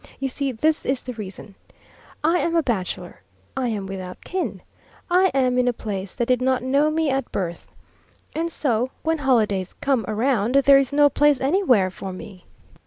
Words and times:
You 0.19 0.29
see, 0.29 0.51
this 0.51 0.83
is 0.83 1.03
the 1.03 1.13
reason: 1.13 1.53
I 2.23 2.39
am 2.39 2.55
a 2.55 2.63
bachelor; 2.63 3.21
I 3.55 3.67
am 3.67 3.85
without 3.85 4.23
kin; 4.25 4.63
I 5.11 5.27
am 5.35 5.59
in 5.59 5.67
a 5.67 5.73
place 5.73 6.15
that 6.15 6.25
did 6.27 6.41
not 6.41 6.63
know 6.63 6.89
me 6.89 7.11
at 7.11 7.31
birth. 7.31 7.67
And 8.35 8.51
so, 8.51 8.89
when 9.03 9.19
holidays 9.19 9.73
come 9.75 10.03
around, 10.07 10.55
there 10.55 10.79
is 10.79 10.91
no 10.91 11.07
place 11.07 11.39
anywhere 11.39 11.91
for 11.91 12.11
me. 12.11 12.45